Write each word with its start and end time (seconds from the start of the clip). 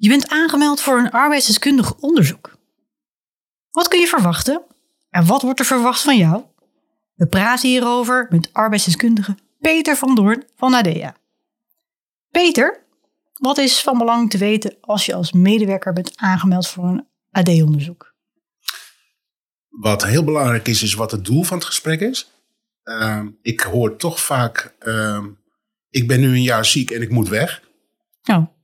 Je 0.00 0.08
bent 0.08 0.28
aangemeld 0.28 0.80
voor 0.80 0.98
een 0.98 1.10
arbeidsdeskundig 1.10 1.94
onderzoek. 1.94 2.58
Wat 3.70 3.88
kun 3.88 4.00
je 4.00 4.06
verwachten? 4.06 4.62
En 5.10 5.26
wat 5.26 5.42
wordt 5.42 5.58
er 5.58 5.66
verwacht 5.66 6.00
van 6.00 6.16
jou? 6.16 6.44
We 7.14 7.26
praten 7.26 7.68
hierover 7.68 8.26
met 8.30 8.52
arbeidsdeskundige 8.52 9.36
Peter 9.60 9.96
van 9.96 10.14
Doorn 10.14 10.44
van 10.56 10.74
ADEA. 10.74 11.16
Peter, 12.30 12.84
wat 13.32 13.58
is 13.58 13.80
van 13.80 13.98
belang 13.98 14.30
te 14.30 14.38
weten 14.38 14.76
als 14.80 15.06
je 15.06 15.14
als 15.14 15.32
medewerker 15.32 15.92
bent 15.92 16.16
aangemeld 16.16 16.68
voor 16.68 16.84
een 16.84 17.06
AD-onderzoek? 17.30 18.14
Wat 19.68 20.04
heel 20.04 20.24
belangrijk 20.24 20.68
is, 20.68 20.82
is 20.82 20.94
wat 20.94 21.10
het 21.10 21.24
doel 21.24 21.42
van 21.42 21.56
het 21.56 21.66
gesprek 21.66 22.00
is. 22.00 22.30
Ehm, 22.82 23.28
ik 23.42 23.60
hoor 23.60 23.96
toch 23.96 24.20
vaak, 24.20 24.74
ehm, 24.78 25.26
ik 25.90 26.08
ben 26.08 26.20
nu 26.20 26.28
een 26.28 26.42
jaar 26.42 26.64
ziek 26.64 26.90
en 26.90 27.02
ik 27.02 27.10
moet 27.10 27.28
weg. 27.28 27.62
Oh, 28.24 28.57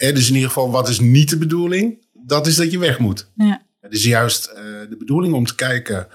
Dus 0.00 0.28
in 0.28 0.34
ieder 0.34 0.48
geval, 0.48 0.70
wat 0.70 0.88
is 0.88 1.00
niet 1.00 1.28
de 1.30 1.38
bedoeling? 1.38 2.06
Dat 2.12 2.46
is 2.46 2.56
dat 2.56 2.70
je 2.70 2.78
weg 2.78 2.98
moet. 2.98 3.30
ja. 3.34 3.68
Het 3.80 3.92
is 3.92 4.04
juist 4.04 4.46
eh, 4.46 4.62
de 4.88 4.96
bedoeling 4.98 5.34
om 5.34 5.46
te 5.46 5.54
kijken 5.54 6.08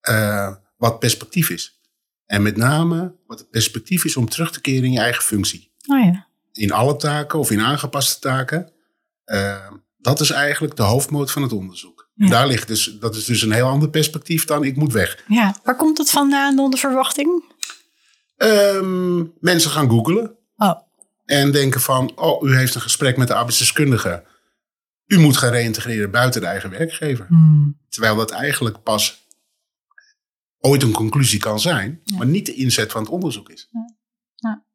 eh, 0.00 0.54
wat 0.76 0.98
perspectief 0.98 1.50
is. 1.50 1.80
En 2.26 2.42
met 2.42 2.56
name 2.56 3.14
wat 3.26 3.38
het 3.38 3.50
perspectief 3.50 4.04
is 4.04 4.16
om 4.16 4.28
terug 4.28 4.52
te 4.52 4.60
keren 4.60 4.84
in 4.84 4.92
je 4.92 4.98
eigen 4.98 5.22
functie. 5.22 5.72
Oh 5.86 6.04
ja. 6.04 6.26
In 6.52 6.72
alle 6.72 6.96
taken 6.96 7.38
of 7.38 7.50
in 7.50 7.60
aangepaste 7.60 8.20
taken. 8.20 8.72
Eh, 9.24 9.70
dat 9.96 10.20
is 10.20 10.30
eigenlijk 10.30 10.76
de 10.76 10.82
hoofdmoot 10.82 11.30
van 11.30 11.42
het 11.42 11.52
onderzoek. 11.52 12.10
Ja. 12.14 12.28
Daar 12.28 12.46
ligt 12.46 12.68
dus, 12.68 12.96
dat 13.00 13.16
is 13.16 13.24
dus 13.24 13.42
een 13.42 13.52
heel 13.52 13.66
ander 13.68 13.90
perspectief 13.90 14.44
dan 14.44 14.64
ik 14.64 14.76
moet 14.76 14.92
weg. 14.92 15.24
ja. 15.28 15.56
Waar 15.64 15.76
komt 15.76 15.98
het 15.98 16.10
vandaan 16.10 16.70
de 16.70 16.76
verwachting? 16.76 17.44
Ehm, 18.36 19.24
mensen 19.40 19.70
gaan 19.70 19.90
googlen 19.90 20.36
Oh, 20.56 20.80
en 21.28 21.50
denken 21.50 21.80
van, 21.80 22.16
oh, 22.16 22.48
u 22.48 22.56
heeft 22.56 22.74
een 22.74 22.80
gesprek 22.80 23.16
met 23.16 23.28
de 23.28 23.34
arbeidsdeskundige. 23.34 24.24
U 25.06 25.18
moet 25.18 25.36
gaan 25.36 25.50
reïntegreren 25.50 26.10
buiten 26.10 26.40
de 26.40 26.46
eigen 26.46 26.70
werkgever. 26.70 27.26
hmm. 27.26 27.78
Terwijl 27.88 28.16
dat 28.16 28.30
eigenlijk 28.30 28.82
pas 28.82 29.26
ooit 30.58 30.82
een 30.82 30.92
conclusie 30.92 31.38
kan 31.38 31.60
zijn, 31.60 32.02
maar 32.16 32.26
niet 32.26 32.46
de 32.46 32.54
inzet 32.54 32.92
van 32.92 33.00
het 33.02 33.10
onderzoek 33.10 33.48
is. 33.50 33.68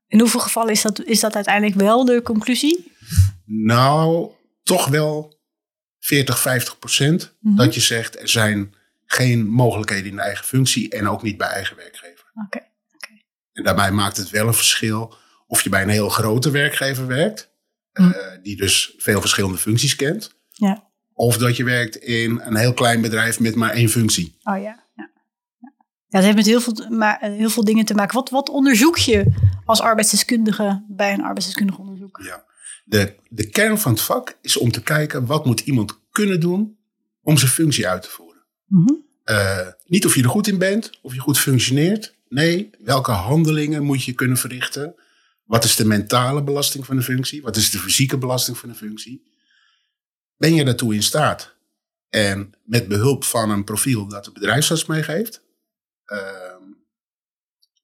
in 0.08 0.20
hoeveel 0.20 0.40
gevallen 0.40 0.72
is 0.72 0.82
dat, 0.82 1.04
is 1.04 1.20
dat 1.20 1.36
uiteindelijk 1.36 1.76
wel 1.76 2.06
de 2.06 2.22
conclusie? 2.22 2.92
Nou, 3.46 4.32
toch 4.64 4.88
wel 4.88 5.40
40, 6.00 6.40
50 6.40 6.80
procent 6.80 7.36
Mhm. 7.40 7.56
dat 7.56 7.74
je 7.74 7.82
zegt 7.82 8.20
er 8.20 8.30
zijn 8.30 8.74
geen 9.06 9.48
mogelijkheden 9.48 10.10
in 10.10 10.16
de 10.16 10.22
eigen 10.22 10.46
functie 10.46 10.90
en 10.90 11.08
ook 11.08 11.22
niet 11.22 11.38
bij 11.38 11.48
eigen 11.48 11.76
werkgever. 11.76 12.32
Oké. 12.46 12.60
En 13.54 13.64
daarbij 13.64 13.92
maakt 13.92 14.18
het 14.18 14.30
wel 14.30 14.48
een 14.48 14.54
verschil 14.54 15.16
of 15.48 15.62
je 15.62 15.70
bij 15.70 15.82
een 15.82 15.90
heel 15.90 16.10
grote 16.10 16.52
werkgever 16.52 17.08
werkt, 17.08 17.52
Mhm. 17.94 18.12
eh, 18.12 18.38
die 18.44 18.56
dus 18.56 18.94
veel 18.98 19.20
verschillende 19.22 19.58
functies 19.58 19.96
kent, 19.96 20.36
Ja. 20.50 20.90
of 21.14 21.38
dat 21.38 21.58
je 21.58 21.64
werkt 21.64 21.96
in 21.96 22.40
een 22.44 22.56
heel 22.56 22.74
klein 22.74 23.02
bedrijf 23.02 23.40
met 23.40 23.56
maar 23.56 23.70
één 23.72 23.90
functie. 23.90 24.38
Oh 24.44 24.62
ja. 24.62 24.84
Ja, 24.96 25.10
ja. 25.60 25.72
het 26.10 26.24
heeft 26.24 26.36
met 26.36 26.46
heel 26.46 26.62
veel, 26.62 26.88
maar, 26.90 27.18
heel 27.22 27.50
veel 27.50 27.64
dingen 27.64 27.86
te 27.86 27.94
maken. 27.94 28.16
Wat, 28.16 28.30
wat 28.30 28.50
onderzoek 28.50 28.98
je 28.98 29.26
als 29.66 29.82
arbeidsdeskundige 29.82 30.84
bij 30.88 31.14
een 31.14 31.22
arbeidsdeskundig 31.24 31.78
onderzoek? 31.78 32.20
Ja. 32.24 32.44
De, 32.86 33.16
de 33.30 33.50
kern 33.50 33.78
van 33.78 33.92
het 33.92 34.02
vak 34.02 34.38
is 34.42 34.58
om 34.58 34.72
te 34.72 34.82
kijken 34.84 35.26
wat 35.26 35.46
moet 35.46 35.60
iemand 35.60 36.00
kunnen 36.12 36.40
doen 36.40 36.78
om 37.22 37.38
zijn 37.38 37.52
functie 37.52 37.88
uit 37.88 38.02
te 38.02 38.10
voeren. 38.10 38.44
Mhm. 38.68 38.94
Eh, 39.24 39.68
niet 39.86 40.06
of 40.06 40.16
je 40.16 40.24
er 40.24 40.30
goed 40.30 40.48
in 40.48 40.58
bent, 40.58 41.00
of 41.02 41.14
je 41.14 41.20
goed 41.20 41.40
functioneert. 41.40 42.16
Nee, 42.30 42.70
welke 42.84 43.12
handelingen 43.12 43.84
moet 43.84 44.04
je 44.04 44.14
kunnen 44.14 44.38
verrichten? 44.38 44.96
Wat 45.44 45.64
is 45.64 45.76
de 45.76 45.86
mentale 45.86 46.44
belasting 46.44 46.86
van 46.86 46.96
de 46.96 47.02
functie? 47.04 47.42
Wat 47.42 47.56
is 47.56 47.70
de 47.70 47.80
fysieke 47.80 48.18
belasting 48.18 48.58
van 48.58 48.70
de 48.70 48.76
functie? 48.76 49.32
Ben 50.38 50.54
je 50.54 50.66
daartoe 50.66 50.94
in 50.94 51.04
staat? 51.04 51.56
En 52.10 52.54
met 52.64 52.88
behulp 52.88 53.24
van 53.24 53.50
een 53.50 53.64
profiel 53.64 54.08
dat 54.08 54.26
de 54.26 54.32
bedrijfsarts 54.32 54.86
meegeeft, 54.86 55.42
ehm, 56.06 56.62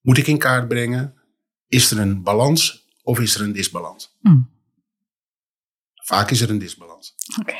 moet 0.01 0.17
ik 0.17 0.27
in 0.27 0.37
kaart 0.37 0.67
brengen: 0.67 1.13
is 1.67 1.91
er 1.91 1.99
een 1.99 2.23
balans 2.23 2.87
of 3.03 3.19
is 3.19 3.35
er 3.35 3.41
een 3.41 3.51
disbalans? 3.51 4.17
Hmm. 4.21 4.49
Vaak 5.95 6.31
is 6.31 6.41
er 6.41 6.49
een 6.49 6.59
disbalans. 6.59 7.15
Oké. 7.39 7.55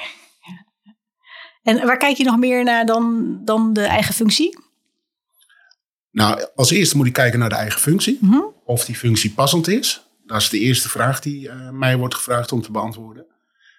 En 1.64 1.86
waar 1.86 1.98
kijk 1.98 2.18
je 2.18 2.24
nog 2.24 2.38
meer 2.38 2.64
naar 2.64 2.86
dan, 2.86 3.38
dan 3.44 3.74
de 3.74 3.82
eigen 3.82 4.14
functie? 4.14 4.58
Nou, 6.12 6.48
als 6.56 6.72
eerste 6.72 6.98
moet 6.98 7.08
ik 7.08 7.14
kijken 7.14 7.40
naar 7.40 7.50
de 7.50 7.56
eigen 7.56 7.80
functie. 7.80 8.18
Mhm. 8.22 8.42
Of 8.64 8.86
die 8.86 8.96
functie 8.96 9.34
passend 9.34 9.68
is. 9.68 10.04
Dat 10.26 10.42
is 10.42 10.50
de 10.50 10.60
eerste 10.60 10.90
vraag 10.90 11.20
die 11.20 11.50
eh, 11.50 11.70
mij 11.70 11.98
wordt 11.98 12.16
gevraagd 12.16 12.52
om 12.52 12.62
te 12.62 12.72
beantwoorden. 12.72 13.26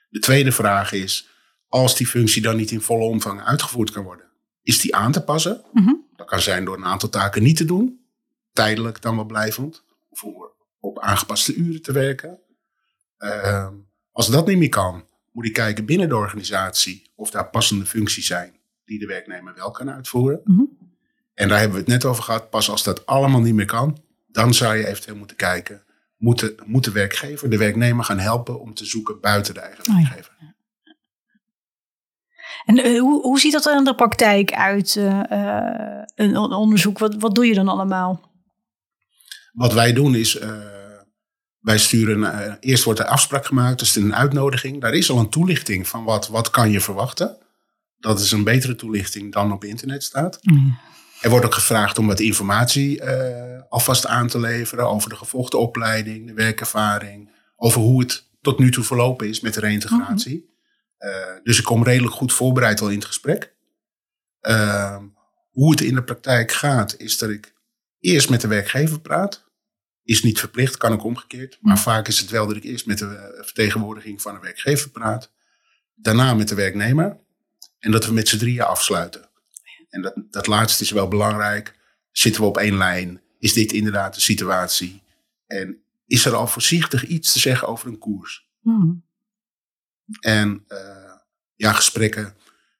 De 0.08 0.18
tweede 0.18 0.52
vraag 0.52 0.92
is, 0.92 1.28
als 1.68 1.96
die 1.96 2.06
functie 2.06 2.42
dan 2.42 2.56
niet 2.56 2.70
in 2.70 2.80
volle 2.80 3.04
omvang 3.04 3.42
uitgevoerd 3.42 3.90
kan 3.90 4.04
worden, 4.04 4.26
is 4.62 4.80
die 4.80 4.96
aan 4.96 5.12
te 5.12 5.22
passen? 5.22 5.64
Mhm. 5.72 5.94
Dat 6.16 6.26
kan 6.26 6.40
zijn 6.40 6.64
door 6.64 6.76
een 6.76 6.84
aantal 6.84 7.08
taken 7.08 7.42
niet 7.42 7.56
te 7.56 7.64
doen, 7.64 8.00
tijdelijk 8.52 9.02
dan 9.02 9.16
wel 9.16 9.24
blijvend, 9.24 9.84
of 10.08 10.24
op 10.80 10.98
aangepaste 10.98 11.54
uren 11.54 11.82
te 11.82 11.92
werken. 11.92 12.38
Ehm, 13.16 13.74
als 14.12 14.28
dat 14.28 14.46
niet 14.46 14.58
meer 14.58 14.68
kan, 14.68 15.04
moet 15.32 15.46
ik 15.46 15.52
kijken 15.52 15.84
binnen 15.84 16.08
de 16.08 16.16
organisatie 16.16 17.12
of 17.14 17.30
daar 17.30 17.50
passende 17.50 17.86
functies 17.86 18.26
zijn 18.26 18.58
die 18.84 18.98
de 18.98 19.06
werknemer 19.06 19.54
wel 19.54 19.70
kan 19.70 19.90
uitvoeren. 19.90 20.40
Mhm. 20.44 20.62
En 21.40 21.48
daar 21.48 21.58
hebben 21.58 21.76
we 21.76 21.82
het 21.82 21.92
net 21.92 22.04
over 22.04 22.22
gehad. 22.22 22.50
Pas 22.50 22.70
als 22.70 22.82
dat 22.82 23.06
allemaal 23.06 23.40
niet 23.40 23.54
meer 23.54 23.66
kan, 23.66 23.98
dan 24.26 24.54
zou 24.54 24.76
je 24.76 24.86
eventueel 24.86 25.16
moeten 25.16 25.36
kijken. 25.36 25.82
Moet 26.16 26.38
de, 26.38 26.54
moet 26.66 26.84
de 26.84 26.92
werkgever 26.92 27.50
de 27.50 27.56
werknemer 27.56 28.04
gaan 28.04 28.18
helpen 28.18 28.60
om 28.60 28.74
te 28.74 28.84
zoeken 28.84 29.20
buiten 29.20 29.54
de 29.54 29.60
eigen 29.60 29.80
Oh 29.80 29.86
ja. 29.86 29.94
werkgever? 29.94 30.32
En 32.64 32.76
eh, 32.76 33.00
hoe, 33.00 33.22
hoe 33.22 33.40
ziet 33.40 33.52
dat 33.52 33.66
er 33.66 33.76
in 33.76 33.84
de 33.84 33.94
praktijk 33.94 34.52
uit, 34.52 34.96
eh, 34.96 35.30
eh, 35.30 36.04
een, 36.14 36.36
onderzoek? 36.36 36.98
Wat, 36.98 37.14
wat 37.14 37.34
doe 37.34 37.46
je 37.46 37.54
dan 37.54 37.68
allemaal? 37.68 38.30
Wat 39.52 39.72
wij 39.72 39.92
doen 39.92 40.14
is, 40.14 40.38
wij 41.60 41.78
sturen, 41.78 42.58
eerst 42.60 42.84
wordt 42.84 43.00
er 43.00 43.06
afspraak 43.06 43.46
gemaakt, 43.46 43.78
dus 43.78 43.96
een 43.96 44.14
uitnodiging. 44.14 44.80
Daar 44.80 44.94
is 44.94 45.10
al 45.10 45.18
een 45.18 45.28
toelichting 45.28 45.88
van 45.88 46.04
wat, 46.04 46.28
wat 46.28 46.50
kan 46.50 46.70
je 46.70 46.80
verwachten. 46.80 47.36
Dat 47.98 48.20
is 48.20 48.32
een 48.32 48.44
betere 48.44 48.74
toelichting 48.74 49.32
dan 49.32 49.52
op 49.52 49.64
internet 49.64 50.02
staat. 50.02 50.40
Er 51.20 51.30
wordt 51.30 51.46
ook 51.46 51.54
gevraagd 51.54 51.98
om 51.98 52.06
wat 52.06 52.20
informatie 52.20 53.00
eh, 53.00 53.62
alvast 53.68 54.06
aan 54.06 54.28
te 54.28 54.40
leveren 54.40 54.88
over 54.88 55.08
de 55.08 55.16
gevolgde 55.16 55.56
opleiding, 55.56 56.26
de 56.26 56.34
werkervaring, 56.34 57.30
over 57.56 57.80
hoe 57.80 58.00
het 58.00 58.28
tot 58.40 58.58
nu 58.58 58.70
toe 58.70 58.84
verlopen 58.84 59.28
is 59.28 59.40
met 59.40 59.54
de 59.54 59.60
reïntegratie. 59.60 60.54
Eh, 60.96 61.10
dus 61.42 61.58
ik 61.58 61.64
kom 61.64 61.84
redelijk 61.84 62.14
goed 62.14 62.32
voorbereid 62.32 62.80
al 62.80 62.88
in 62.88 62.98
het 62.98 63.04
gesprek. 63.04 63.54
Ehm, 64.40 65.04
hoe 65.50 65.70
het 65.70 65.80
in 65.80 65.94
de 65.94 66.02
praktijk 66.02 66.52
gaat, 66.52 66.94
is 66.96 67.18
dat 67.18 67.30
ik 67.30 67.54
eerst 68.00 68.30
met 68.30 68.40
de 68.40 68.48
werkgever 68.48 69.00
praat. 69.00 69.48
Is 70.02 70.22
niet 70.22 70.38
verplicht, 70.38 70.76
kan 70.76 70.92
ook 70.92 71.04
omgekeerd. 71.04 71.58
Maar 71.60 71.78
vaak 71.78 72.08
is 72.08 72.18
het 72.18 72.30
wel 72.30 72.46
dat 72.46 72.56
ik 72.56 72.64
eerst 72.64 72.86
met 72.86 72.98
de 72.98 73.06
eh, 73.06 73.44
vertegenwoordiging 73.44 74.22
van 74.22 74.34
de 74.34 74.40
werkgever 74.40 74.90
praat. 74.90 75.32
Daarna 75.94 76.34
met 76.34 76.48
de 76.48 76.54
werknemer. 76.54 77.18
En 77.78 77.90
dat 77.90 78.06
we 78.06 78.12
met 78.12 78.28
z'n 78.28 78.38
drieën 78.38 78.62
afsluiten. 78.62 79.29
En 79.90 80.02
dat, 80.02 80.14
dat 80.30 80.46
laatste 80.46 80.82
is 80.82 80.90
wel 80.90 81.08
belangrijk. 81.08 81.78
Zitten 82.10 82.40
we 82.42 82.46
op 82.48 82.56
één 82.56 82.76
lijn? 82.76 83.20
Is 83.38 83.52
dit 83.52 83.72
inderdaad 83.72 84.14
de 84.14 84.20
situatie? 84.20 85.02
En 85.46 85.82
is 86.06 86.24
er 86.24 86.34
al 86.34 86.46
voorzichtig 86.46 87.06
iets 87.06 87.32
te 87.32 87.38
zeggen 87.38 87.68
over 87.68 87.88
een 87.88 87.98
koers? 87.98 88.48
Mhm. 88.60 88.92
En 90.20 90.64
eh, 90.66 91.12
ja, 91.54 91.72
gesprekken 91.72 92.34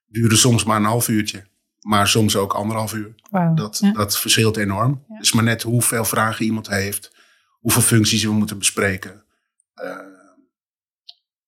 duren 0.05 0.37
soms 0.37 0.63
maar 0.63 0.77
een 0.77 0.83
half 0.83 1.07
uurtje. 1.07 1.49
Maar 1.81 2.07
soms 2.07 2.35
ook 2.35 2.53
anderhalf 2.53 2.93
uur. 2.93 3.15
Dat, 3.55 3.77
Ja. 3.81 3.91
dat 3.91 4.19
verschilt 4.19 4.57
enorm. 4.57 5.03
Ja. 5.07 5.15
Het 5.15 5.25
is 5.25 5.31
maar 5.31 5.43
net 5.43 5.61
hoeveel 5.61 6.05
vragen 6.05 6.45
iemand 6.45 6.67
heeft. 6.67 7.15
Hoeveel 7.59 7.81
functies 7.81 8.23
we 8.23 8.31
moeten 8.31 8.57
bespreken. 8.57 9.23
Eh, 9.73 9.97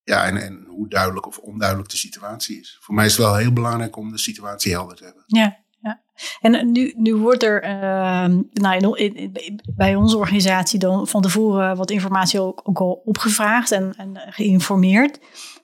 ja, 0.02 0.24
en, 0.26 0.36
en 0.36 0.63
hoe 0.74 0.88
duidelijk 0.88 1.26
of 1.26 1.38
onduidelijk 1.38 1.90
de 1.90 1.96
situatie 1.96 2.60
is. 2.60 2.78
Voor 2.80 2.94
mij 2.94 3.04
is 3.06 3.16
het 3.16 3.26
wel 3.26 3.36
heel 3.36 3.52
belangrijk 3.52 3.96
om 3.96 4.10
de 4.10 4.18
situatie 4.18 4.72
helder 4.72 4.96
te 4.96 5.04
hebben. 5.04 5.22
Ja, 5.26 5.56
ja. 5.80 6.02
En 6.40 6.72
nu, 6.72 6.92
nu 6.96 7.14
wordt 7.14 7.42
er 7.42 7.62
ehm, 7.62 8.42
nou, 8.52 8.96
in, 8.96 9.14
in- 9.14 9.60
bij 9.76 9.94
onze 9.94 10.16
organisatie 10.16 10.78
dan 10.78 11.08
van 11.08 11.22
tevoren 11.22 11.76
wat 11.76 11.90
informatie 11.90 12.40
ook, 12.40 12.60
ook 12.64 12.78
al 12.78 13.02
opgevraagd 13.04 13.70
en, 13.72 13.94
en 13.96 14.16
geïnformeerd. 14.16 15.18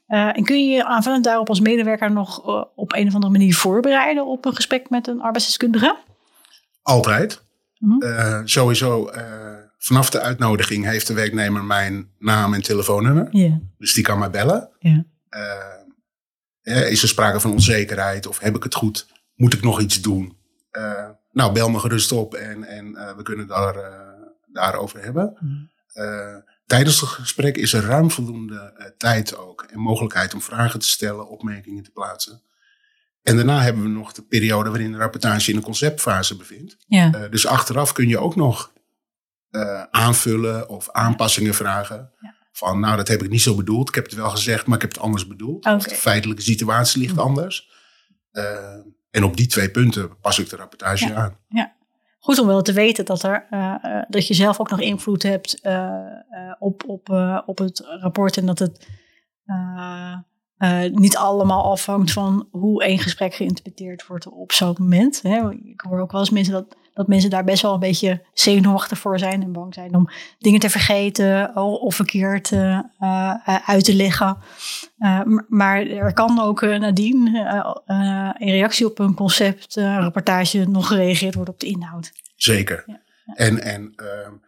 Eh, 0.07 0.37
en 0.37 0.45
kun 0.45 0.69
je 0.69 0.75
je 0.75 0.85
aanvullend 0.85 1.25
daarop 1.25 1.49
als 1.49 1.61
medewerker 1.61 2.13
nog 2.13 2.47
eh, 2.47 2.65
op 2.75 2.93
een 2.93 3.07
of 3.07 3.15
andere 3.15 3.33
manier 3.33 3.55
voorbereiden 3.55 4.27
op 4.27 4.45
een 4.45 4.55
gesprek 4.55 4.91
met 4.91 5.07
een 5.07 5.21
arbeidsdeskundige? 5.21 5.97
Altijd. 6.83 7.43
Eh, 7.99 8.41
sowieso, 8.45 9.11
vanaf 9.83 10.11
de 10.11 10.21
uitnodiging 10.21 10.85
heeft 10.85 11.07
de 11.07 11.15
werknemer 11.15 11.65
mijn 11.65 12.11
naam 12.19 12.55
en 12.55 12.63
telefoonnummer. 12.63 13.29
Dus 13.79 13.95
die 13.95 14.05
kan 14.05 14.19
mij 14.19 14.31
bellen. 14.31 14.71
Eh, 15.29 16.91
is 16.91 17.03
er 17.03 17.09
sprake 17.09 17.41
van 17.41 17.53
onzekerheid 17.53 18.27
of 18.27 18.39
heb 18.39 18.57
ik 18.57 18.63
het 18.63 18.75
goed? 18.75 19.07
Moet 19.35 19.55
ik 19.55 19.63
nog 19.63 19.81
iets 19.81 20.01
doen? 20.01 20.39
Eh, 20.71 21.09
nou, 21.33 21.53
bel 21.53 21.71
me 21.71 21.79
gerust 21.79 22.13
op 22.13 22.35
en, 22.35 22.65
en 22.65 22.97
eh, 22.97 23.17
we 23.17 23.23
kunnen 23.23 23.47
daar, 23.47 23.77
daarover 24.47 25.03
hebben. 25.03 25.37
Eh, 25.93 26.37
tijdens 26.67 27.01
het 27.01 27.09
gesprek 27.09 27.57
is 27.57 27.73
er 27.73 27.85
ruim 27.85 28.11
voldoende 28.11 28.93
tijd 28.97 29.37
ook 29.37 29.63
en 29.63 29.79
mogelijkheid 29.79 30.35
om 30.35 30.43
vragen 30.43 30.81
te 30.81 30.89
stellen, 30.89 31.29
opmerkingen 31.29 31.83
te 31.83 31.91
plaatsen. 31.91 32.43
En 33.23 33.37
daarna 33.37 33.63
hebben 33.63 33.83
we 33.83 33.89
nog 33.89 34.13
de 34.13 34.23
periode 34.23 34.71
waarin 34.71 34.93
de 34.93 34.99
rapportage 34.99 35.51
in 35.51 35.57
de 35.57 35.63
conceptfase 35.63 36.37
bevindt. 36.37 36.77
Ja. 36.87 37.29
Dus 37.29 37.47
achteraf 37.47 37.93
kun 37.93 38.09
je 38.09 38.19
ook 38.19 38.37
nog 38.37 38.73
eh, 39.51 39.83
aanvullen 39.91 40.69
of 40.69 40.91
aanpassingen 40.91 41.55
vragen. 41.55 42.13
Ja. 42.21 42.35
Van, 42.53 42.81
nou, 42.81 42.97
dat 42.97 43.09
heb 43.09 43.23
ik 43.23 43.31
niet 43.31 43.41
zo 43.41 43.55
bedoeld. 43.55 43.89
Ik 43.89 43.95
heb 43.95 44.05
het 44.05 44.15
wel 44.15 44.31
gezegd, 44.31 44.67
maar 44.67 44.77
ik 44.77 44.83
heb 44.83 44.93
het 44.93 45.01
anders 45.01 45.27
bedoeld. 45.27 45.63
De 45.63 45.81
feitelijke 45.81 46.43
situatie 46.43 47.01
ligt 47.01 47.19
anders. 47.19 47.71
Eh, 48.31 48.75
en 49.11 49.25
op 49.25 49.37
die 49.37 49.47
twee 49.47 49.71
punten 49.71 50.19
pas 50.21 50.39
ik 50.39 50.49
de 50.49 50.57
rapportage 50.57 51.07
Ja. 51.09 51.15
aan. 51.15 51.39
Goed 52.19 52.39
om 52.39 52.47
wel 52.47 52.63
te 52.63 52.73
weten 52.73 53.05
dat, 53.05 53.23
er, 53.23 53.47
eh, 53.51 54.03
dat 54.09 54.27
je 54.27 54.35
zelf 54.35 54.61
ook 54.61 54.71
nog 54.71 54.81
invloed 54.81 55.23
hebt 55.23 55.61
op, 56.59 56.83
op, 56.87 57.09
op 57.47 57.59
het 57.59 57.83
rapport. 58.01 58.37
En 58.37 58.47
dat 58.47 58.59
het 58.59 58.87
niet 60.93 61.17
allemaal 61.17 61.71
afhangt 61.71 62.13
van 62.13 62.49
hoe 62.51 62.85
één 62.85 62.99
gesprek 62.99 63.35
geïnterpreteerd 63.35 64.07
wordt 64.07 64.27
op 64.29 64.53
zo'n 64.53 64.77
moment. 64.79 65.23
Hè. 65.23 65.51
Ik 65.51 65.81
hoor 65.81 66.01
ook 66.01 66.13
wel 66.13 66.21
eens 66.21 66.31
mensen 66.31 66.53
dat, 66.53 66.77
dat 66.95 67.09
mensen 67.09 67.31
daar 67.31 67.45
best 67.45 67.63
wel 67.63 67.75
een 67.75 67.81
beetje 67.81 68.23
zenuwachtig 68.33 68.99
voor 68.99 69.19
zijn. 69.19 69.43
En 69.43 69.53
bang 69.53 69.75
zijn 69.75 69.95
om 69.95 70.11
dingen 70.39 70.61
te 70.61 70.71
vergeten 70.71 71.57
of 71.57 71.95
verkeerd 71.95 72.53
eh, 72.53 72.79
eh, 72.99 73.69
uit 73.69 73.85
te 73.85 73.95
leggen. 73.95 74.37
Eh, 75.01 75.21
maar 75.49 75.87
er 75.87 76.13
kan 76.13 76.41
ook 76.41 76.61
nadien 76.61 77.37
eh, 77.87 78.31
in 78.39 78.51
reactie 78.51 78.87
op 78.87 78.99
een 78.99 79.15
concept, 79.15 79.77
eh, 79.77 79.97
rapportage, 79.99 80.65
nog 80.69 80.87
gereageerd 80.87 81.35
worden 81.35 81.55
op 81.55 81.61
de 81.61 81.67
inhoud. 81.67 82.13
Zeker. 82.37 82.85
Ja. 82.87 83.01
En, 83.35 83.63
en 83.63 83.95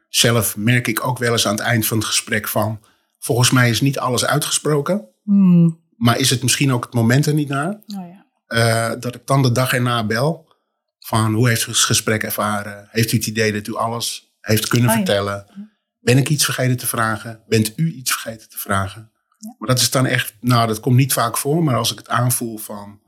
zelf 0.08 0.56
merk 0.56 0.86
ik 0.86 1.06
ook 1.06 1.18
wel 1.18 1.32
eens 1.32 1.46
aan 1.46 1.54
het 1.54 1.64
eind 1.64 1.86
van 1.86 1.96
het 1.96 2.06
gesprek 2.06 2.48
van... 2.48 2.80
volgens 3.18 3.50
mij 3.50 3.70
is 3.70 3.80
niet 3.80 3.98
alles 3.98 4.24
uitgesproken. 4.24 5.08
Hmm. 5.22 5.80
Maar 5.96 6.18
is 6.18 6.30
het 6.30 6.42
misschien 6.42 6.72
ook 6.72 6.84
het 6.84 6.94
moment 6.94 7.26
er 7.26 7.34
niet 7.34 7.48
naar? 7.48 7.80
Nou 7.86 8.06
ja. 8.06 8.96
Dat 8.96 9.14
ik 9.14 9.26
dan 9.26 9.42
de 9.42 9.52
dag 9.52 9.72
erna 9.72 10.06
bel. 10.06 10.51
Van 11.02 11.34
hoe 11.34 11.49
heeft 11.49 11.66
u 11.66 11.70
het 11.70 11.81
gesprek 11.81 12.22
ervaren? 12.22 12.88
Heeft 12.90 13.12
u 13.12 13.16
het 13.16 13.26
idee 13.26 13.52
dat 13.52 13.66
u 13.66 13.75
alles 13.75 14.37
heeft 14.40 14.69
kunnen 14.69 14.88
Oh 14.88 14.94
ja. 14.96 15.02
vertellen? 15.04 15.46
Ben 15.99 16.19
ik 16.19 16.28
iets 16.28 16.44
vergeten 16.44 16.76
te 16.76 16.87
vragen? 16.87 17.43
Bent 17.49 17.72
u 17.76 17.93
iets 17.93 18.12
vergeten 18.12 18.49
te 18.49 18.58
vragen? 18.58 19.10
Ja. 19.38 19.54
Maar 19.58 19.69
dat 19.69 19.81
is 19.81 19.90
dan 19.90 20.06
echt, 20.06 20.34
nou 20.40 20.66
dat 20.66 20.81
komt 20.81 20.96
niet 20.96 21.12
vaak 21.12 21.37
voor. 21.37 21.64
Maar 21.64 21.76
als 21.76 21.93
ik 21.93 21.99
het 21.99 22.08
aanvoel 22.08 22.58
van 22.58 23.00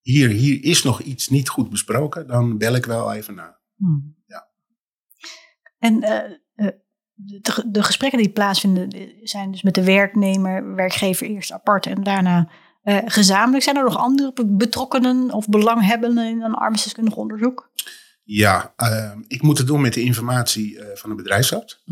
hier, 0.00 0.28
hier 0.28 0.64
is 0.64 0.82
nog 0.82 1.00
iets 1.00 1.28
niet 1.28 1.48
goed 1.48 1.70
besproken. 1.70 2.26
Dan 2.26 2.58
bel 2.58 2.74
ik 2.74 2.86
wel 2.86 3.12
even 3.12 3.34
na. 3.34 3.58
Hmm. 3.76 4.16
Ja. 4.26 4.48
En 5.78 6.02
eh, 6.02 6.32
eh, 6.54 6.74
de, 7.14 7.64
de 7.70 7.82
gesprekken 7.82 8.18
die 8.18 8.30
plaatsvinden 8.30 8.88
eh, 8.88 9.08
zijn 9.22 9.50
dus 9.50 9.62
met 9.62 9.74
de 9.74 9.84
werknemer, 9.84 10.74
werkgever 10.74 11.26
eerst 11.26 11.52
apart 11.52 11.86
en 11.86 12.02
daarna 12.02 12.50
eh, 12.86 12.98
gezamenlijk. 13.04 13.62
Zijn 13.64 13.76
er 13.76 13.84
nog 13.84 13.96
andere 13.96 14.32
be- 14.32 14.46
betrokkenen 14.46 15.30
of 15.30 15.48
belanghebbenden 15.48 16.28
in 16.28 16.42
een 16.42 16.54
arbeidsdeskundig 16.54 17.16
onderzoek? 17.16 17.70
Ja, 18.22 18.72
ehm, 18.76 19.22
ik 19.28 19.42
moet 19.42 19.58
het 19.58 19.66
doen 19.66 19.80
met 19.80 19.94
de 19.94 20.00
informatie 20.00 20.78
eh, 20.80 20.96
van 20.96 21.10
de 21.10 21.16
bedrijfsarts. 21.16 21.82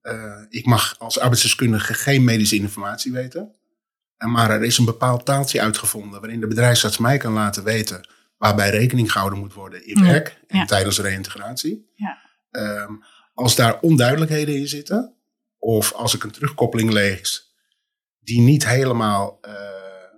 Eh, 0.00 0.40
ik 0.48 0.66
mag 0.66 0.94
als 0.98 1.18
arbeidsdeskundige 1.18 1.94
geen 1.94 2.24
medische 2.24 2.56
informatie 2.56 3.12
weten. 3.12 3.54
En 4.16 4.30
maar 4.30 4.50
er 4.50 4.62
is 4.64 4.78
een 4.78 4.84
bepaald 4.84 5.24
taaltje 5.24 5.60
uitgevonden 5.60 6.20
waarin 6.20 6.40
de 6.40 6.46
bedrijfsarts 6.46 6.98
mij 6.98 7.16
kan 7.16 7.32
laten 7.32 7.64
weten 7.64 8.08
waarbij 8.36 8.70
rekening 8.70 9.12
gehouden 9.12 9.38
moet 9.38 9.54
worden 9.54 9.86
in 9.86 10.02
Ja, 10.02 10.10
werk 10.10 10.40
en 10.46 10.58
ja. 10.58 10.64
tijdens 10.64 10.98
reïntegratie. 10.98 11.92
Ja. 11.94 12.18
Ehm, 12.50 12.92
als 13.34 13.54
daar 13.56 13.80
onduidelijkheden 13.80 14.56
in 14.56 14.68
zitten, 14.68 15.14
of 15.58 15.92
als 15.92 16.14
ik 16.14 16.22
een 16.24 16.30
terugkoppeling 16.30 16.90
lees 16.92 17.52
die 18.18 18.40
niet 18.40 18.66
helemaal 18.66 19.38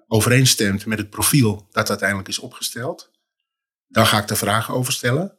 overeenstemt 0.06 0.86
met 0.86 0.98
het 0.98 1.10
profiel 1.10 1.66
dat 1.70 1.88
uiteindelijk 1.88 2.28
is 2.28 2.38
opgesteld, 2.38 3.10
dan 3.88 4.06
ga 4.06 4.18
ik 4.22 4.30
er 4.30 4.36
vragen 4.36 4.74
over 4.74 4.92
stellen. 4.92 5.38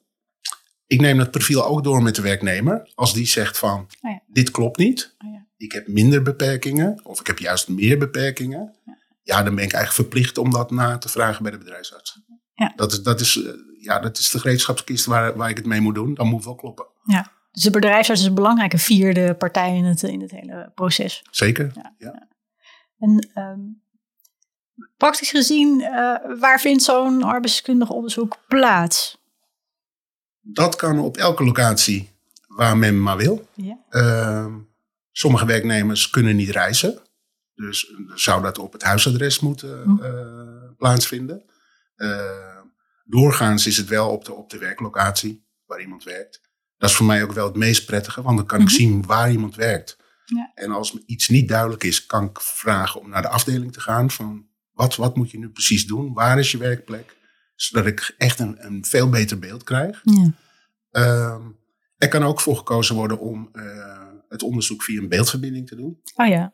Ik 0.85 1.01
neem 1.01 1.17
dat 1.17 1.31
profiel 1.31 1.65
ook 1.65 1.83
door 1.83 2.03
met 2.03 2.15
de 2.15 2.21
werknemer. 2.21 2.91
Als 2.95 3.13
die 3.13 3.25
zegt 3.25 3.57
van, 3.57 3.79
Oh 4.01 4.11
ja. 4.11 4.21
dit 4.27 4.51
klopt 4.51 4.77
niet. 4.77 5.15
Oh 5.25 5.31
ja. 5.31 5.45
Ik 5.57 5.71
heb 5.71 5.87
minder 5.87 6.21
beperkingen. 6.21 6.99
Of 7.03 7.19
ik 7.19 7.27
heb 7.27 7.39
juist 7.39 7.67
meer 7.67 7.97
beperkingen. 7.97 8.75
Ja. 9.23 9.43
dan 9.43 9.55
ben 9.55 9.63
ik 9.63 9.73
eigenlijk 9.73 9.93
verplicht 9.93 10.37
om 10.37 10.49
dat 10.49 10.71
na 10.71 10.97
te 10.97 11.09
vragen 11.09 11.43
bij 11.43 11.51
de 11.51 11.57
bedrijfsarts. 11.57 12.21
Ja. 12.53 12.73
Dat, 12.75 12.91
is, 12.91 13.03
dat, 13.03 13.19
is, 13.19 13.43
eh, 13.43 13.53
ja, 13.81 13.99
dat 13.99 14.17
is 14.17 14.29
de 14.29 14.39
gereedschapskist 14.39 15.05
waar, 15.05 15.37
waar 15.37 15.49
ik 15.49 15.57
het 15.57 15.65
mee 15.65 15.81
moet 15.81 15.95
doen. 15.95 16.13
Dan 16.13 16.27
moet 16.27 16.45
wel 16.45 16.55
kloppen. 16.55 16.87
Ja. 17.03 17.31
Dus 17.51 17.63
de 17.63 17.71
bedrijfsarts 17.71 18.21
is 18.21 18.27
een 18.27 18.33
belangrijke 18.33 18.77
vierde 18.77 19.35
partij 19.35 19.75
in 19.75 19.83
het, 19.83 20.03
in 20.03 20.21
het 20.21 20.31
hele 20.31 20.71
proces. 20.75 21.25
Zeker. 21.31 21.71
Ja. 21.75 21.95
Ja. 21.97 22.27
En 22.97 23.29
ehm, 23.33 23.59
praktisch 24.97 25.29
gezien, 25.29 25.81
eh, 25.81 26.15
waar 26.39 26.59
vindt 26.59 26.83
zo'n 26.83 27.23
arbeidsdeskundig 27.23 27.89
onderzoek 27.89 28.37
plaats? 28.47 29.17
Dat 30.41 30.75
kan 30.75 30.99
op 30.99 31.17
elke 31.17 31.43
locatie 31.43 32.09
waar 32.47 32.77
men 32.77 33.01
maar 33.01 33.17
wil. 33.17 33.47
Ja. 33.53 33.77
Ehm, 33.89 34.53
sommige 35.11 35.45
werknemers 35.45 36.09
kunnen 36.09 36.35
niet 36.35 36.49
reizen. 36.49 37.01
Dus 37.55 37.93
zou 38.15 38.41
dat 38.41 38.57
op 38.57 38.73
het 38.73 38.83
huisadres 38.83 39.39
moeten 39.39 39.81
Hm. 39.83 40.03
eh, 40.03 40.69
plaatsvinden. 40.77 41.43
Ehm, 41.95 42.65
doorgaans 43.05 43.67
is 43.67 43.77
het 43.77 43.87
wel 43.87 44.09
op 44.11 44.25
de, 44.25 44.33
op 44.33 44.49
de 44.49 44.57
werklocatie 44.57 45.45
waar 45.65 45.81
iemand 45.81 46.03
werkt. 46.03 46.41
Dat 46.77 46.89
is 46.89 46.95
voor 46.95 47.05
mij 47.05 47.23
ook 47.23 47.31
wel 47.31 47.45
het 47.45 47.55
meest 47.55 47.85
prettige, 47.85 48.21
want 48.21 48.37
dan 48.37 48.45
kan 48.45 48.59
Mhm. 48.59 48.67
ik 48.67 48.73
zien 48.75 49.05
waar 49.05 49.31
iemand 49.31 49.55
werkt. 49.55 49.97
Ja. 50.25 50.51
En 50.53 50.71
als 50.71 50.97
iets 51.05 51.27
niet 51.29 51.47
duidelijk 51.47 51.83
is, 51.83 52.05
kan 52.05 52.23
ik 52.25 52.41
vragen 52.41 52.99
om 53.01 53.09
naar 53.09 53.21
de 53.21 53.27
afdeling 53.29 53.73
te 53.73 53.79
gaan. 53.81 54.11
Van 54.11 54.45
wat, 54.77 54.95
wat 54.95 55.15
moet 55.15 55.31
je 55.31 55.37
nu 55.39 55.49
precies 55.49 55.85
doen? 55.85 56.13
Waar 56.13 56.39
is 56.39 56.51
je 56.51 56.57
werkplek? 56.57 57.15
Zodat 57.55 57.85
ik 57.85 58.15
echt 58.17 58.39
een, 58.39 58.65
een 58.65 58.85
veel 58.85 59.09
beter 59.09 59.39
beeld 59.39 59.63
krijg. 59.63 60.01
Ja. 60.03 60.31
Ehm, 60.91 61.41
er 61.97 62.07
kan 62.07 62.23
ook 62.23 62.39
voor 62.41 62.55
gekozen 62.57 62.95
worden 62.95 63.19
om 63.19 63.49
eh, 63.53 64.07
het 64.29 64.43
onderzoek 64.43 64.83
via 64.83 65.01
een 65.01 65.09
beeldverbinding 65.09 65.67
te 65.67 65.75
doen. 65.75 66.01
Oh 66.15 66.27
ja. 66.27 66.53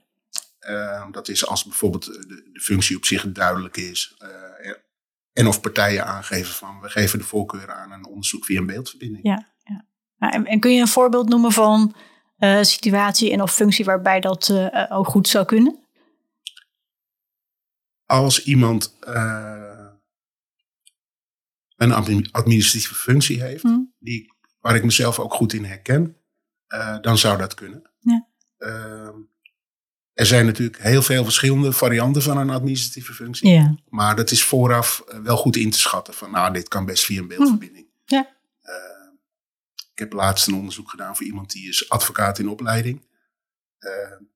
Ehm, 0.59 1.11
dat 1.11 1.27
is 1.27 1.45
als 1.47 1.63
bijvoorbeeld 1.63 2.05
de, 2.05 2.49
de 2.53 2.59
functie 2.59 2.95
op 2.97 3.05
zich 3.05 3.31
duidelijk 3.31 3.77
is. 3.77 4.15
eh, 4.17 4.67
er- 4.67 4.81
en 5.33 5.47
of 5.47 5.61
partijen 5.61 6.05
aangeven 6.05 6.53
van 6.53 6.79
we 6.81 6.89
geven 6.89 7.19
de 7.19 7.25
voorkeur 7.25 7.71
aan 7.71 7.91
een 7.91 8.05
onderzoek 8.07 8.45
via 8.45 8.59
een 8.59 8.65
beeldverbinding. 8.65 9.25
Ja. 9.25 9.51
Nou, 10.17 10.33
En, 10.33 10.45
en 10.45 10.59
kun 10.59 10.73
je 10.73 10.81
een 10.81 10.87
voorbeeld 10.87 11.29
noemen 11.29 11.51
van 11.51 11.95
eh, 12.37 12.61
situatie 12.61 13.31
en 13.31 13.41
of 13.41 13.53
functie 13.53 13.85
waarbij 13.85 14.19
dat 14.19 14.49
eh, 14.49 14.81
eh, 14.81 14.97
ook 14.97 15.07
goed 15.07 15.27
zou 15.27 15.45
kunnen? 15.45 15.82
Als 18.13 18.43
iemand 18.43 18.97
eh, 18.99 19.87
een 21.75 21.91
admi- 21.91 22.27
administratieve 22.31 22.95
functie 22.95 23.41
heeft, 23.43 23.61
Hm. 23.63 23.79
die, 23.99 24.33
waar 24.59 24.75
ik 24.75 24.83
mezelf 24.83 25.19
ook 25.19 25.33
goed 25.33 25.53
in 25.53 25.65
herken, 25.65 26.17
eh, 26.67 26.97
dan 27.01 27.17
zou 27.17 27.37
dat 27.37 27.53
kunnen. 27.53 27.89
Ja. 27.99 28.27
Ehm, 28.57 29.15
er 30.13 30.25
zijn 30.25 30.45
natuurlijk 30.45 30.81
heel 30.81 31.01
veel 31.01 31.23
verschillende 31.23 31.71
varianten 31.71 32.21
van 32.21 32.37
een 32.37 32.49
administratieve 32.49 33.13
functie. 33.13 33.49
Ja. 33.49 33.75
Maar 33.89 34.15
dat 34.15 34.31
is 34.31 34.43
vooraf 34.43 34.99
eh, 35.07 35.19
wel 35.19 35.37
goed 35.37 35.55
in 35.55 35.71
te 35.71 35.79
schatten. 35.79 36.13
Van 36.13 36.31
nou, 36.31 36.53
dit 36.53 36.67
kan 36.67 36.85
best 36.85 37.05
via 37.05 37.21
een 37.21 37.27
beeldverbinding. 37.27 37.87
Hm. 38.05 38.15
Ja. 38.15 38.27
Eh, 38.61 39.07
ik 39.93 39.99
heb 39.99 40.13
laatst 40.13 40.47
een 40.47 40.55
onderzoek 40.55 40.89
gedaan 40.89 41.15
voor 41.15 41.25
iemand 41.25 41.51
die 41.51 41.67
is 41.69 41.89
advocaat 41.89 42.39
in 42.39 42.49
opleiding. 42.49 43.11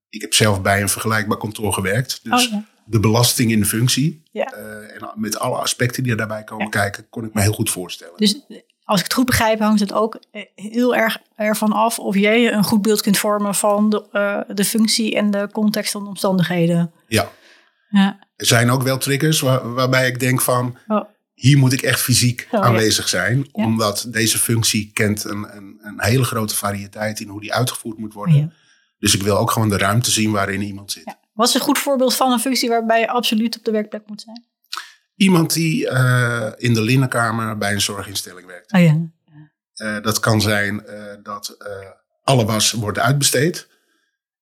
Ik 0.10 0.22
heb 0.22 0.34
zelf 0.34 0.62
bij 0.62 0.82
een 0.82 0.90
vergelijkbaar 0.90 1.38
kantoor 1.38 1.74
gewerkt. 1.74 2.24
Dus 2.24 2.48
oh. 2.52 2.64
De 2.88 3.00
belasting 3.00 3.52
in 3.52 3.60
de 3.60 3.66
functie. 3.66 4.24
Ja. 4.32 4.46
eh, 4.54 4.96
en 5.02 5.12
met 5.16 5.40
alle 5.40 5.56
aspecten 5.58 6.04
die 6.04 6.12
er 6.12 6.18
daarbij 6.18 6.44
komen 6.44 6.64
Ja. 6.64 6.70
kijken, 6.72 7.10
kon 7.10 7.26
ik 7.26 7.34
me 7.34 7.42
heel 7.42 7.54
goed 7.54 7.70
voorstellen. 7.70 8.14
Dus 8.18 8.40
als 8.84 8.98
ik 9.00 9.04
het 9.06 9.14
goed 9.14 9.26
begrijp, 9.26 9.60
hangt 9.60 9.80
het 9.80 9.94
ook 9.94 10.20
eh, 10.32 10.42
heel 10.56 10.96
erg 10.96 11.18
ervan 11.36 11.72
af 11.72 12.00
of 12.00 12.16
jij 12.16 12.54
een 12.54 12.64
goed 12.64 12.82
beeld 12.82 13.02
kunt 13.02 13.18
vormen 13.18 13.56
van 13.56 13.90
de, 13.90 14.08
eh, 14.12 14.56
de 14.56 14.66
functie 14.66 15.16
en 15.16 15.32
de 15.32 15.50
context 15.52 15.96
en 15.96 16.02
omstandigheden. 16.06 16.92
Ja. 17.08 17.32
Ja. 17.90 18.20
Er 18.36 18.46
zijn 18.46 18.70
ook 18.70 18.82
wel 18.84 18.98
triggers 18.98 19.40
waar- 19.40 19.74
waarbij 19.74 20.08
ik 20.08 20.20
denk 20.20 20.42
van... 20.42 20.78
Oh. 20.88 21.02
Hier 21.34 21.58
moet 21.58 21.74
ik 21.74 21.82
echt 21.82 22.02
fysiek 22.02 22.48
Oh, 22.52 22.62
aanwezig 22.62 23.08
zijn. 23.10 23.48
Omdat 23.52 24.08
deze 24.12 24.38
functie 24.38 24.92
kent 24.94 25.24
een, 25.24 25.56
een, 25.58 25.80
een 25.82 26.02
hele 26.04 26.24
grote 26.24 26.56
variëteit 26.56 27.20
in 27.20 27.28
hoe 27.28 27.42
die 27.42 27.54
uitgevoerd 27.54 27.98
moet 27.98 28.14
worden. 28.14 28.54
Dus 29.00 29.16
ik 29.16 29.22
wil 29.22 29.38
ook 29.38 29.52
gewoon 29.52 29.70
de 29.70 29.78
ruimte 29.78 30.12
zien 30.12 30.32
waarin 30.32 30.62
iemand 30.62 30.92
zit. 30.92 31.18
Wat 31.38 31.48
is 31.48 31.54
een 31.54 31.62
goed 31.62 31.78
voorbeeld 31.78 32.16
van 32.16 32.32
een 32.32 32.40
functie 32.40 32.70
waarbij 32.70 33.00
je 33.00 33.08
absoluut 33.08 33.58
op 33.58 33.64
de 33.64 33.72
werkplek 33.72 34.02
moet 34.06 34.22
zijn? 34.22 34.46
Iemand 35.16 35.54
die 35.54 35.88
eh, 35.88 36.52
in 36.56 36.74
de 36.74 36.82
linnenkamer 36.82 37.58
bij 37.58 37.74
een 37.74 37.82
zorginstelling 37.82 38.48
werkt. 38.48 38.74
Oh 38.74 38.82
ja. 38.82 38.98
Eh, 39.74 40.02
dat 40.04 40.20
kan 40.20 40.42
zijn 40.42 40.86
eh, 40.86 41.16
dat 41.24 41.58
alle 42.24 42.46
was 42.46 42.72
wordt 42.72 43.00
uitbesteed. 43.00 43.68